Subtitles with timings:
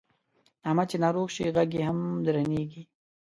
[0.67, 2.83] احمد چې ناروغ شي غږ یې هم درنېږي.